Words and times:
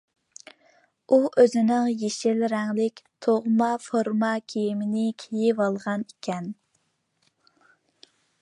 ئۇ 1.09 1.19
ئۆزىنىڭ 1.41 1.85
يېشىل 2.03 2.41
رەڭلىك 2.55 3.03
تۇغما 3.27 3.69
فورما 3.85 4.33
كىيىمنى 4.55 5.05
كىيىۋالغانىكەن. 5.25 6.53